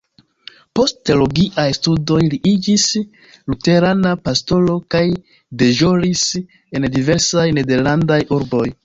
[0.77, 2.85] Post teologiaj studoj li iĝis
[3.53, 5.03] luterana pastoro, kaj
[5.63, 6.25] deĵoris
[6.81, 8.65] en diversaj nederlandaj urboj.